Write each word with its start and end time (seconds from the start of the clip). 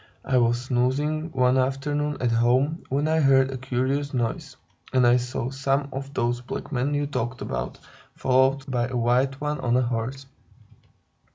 "I 0.25 0.39
was 0.39 0.59
snoozing, 0.61 1.31
one 1.31 1.59
afternoon, 1.59 2.17
at 2.21 2.31
home, 2.31 2.83
when 2.89 3.07
I 3.07 3.19
heard 3.19 3.51
a 3.51 3.57
curious 3.59 4.15
noise, 4.15 4.57
and 4.91 5.05
I 5.05 5.17
saw 5.17 5.51
some 5.51 5.89
of 5.93 6.11
those 6.15 6.41
black 6.41 6.71
men 6.71 6.95
you 6.95 7.05
talked 7.05 7.39
about, 7.43 7.77
followed 8.15 8.65
by 8.65 8.87
a 8.87 8.97
white 8.97 9.39
one 9.39 9.59
on 9.59 9.77
a 9.77 9.83
horse. 9.83 10.25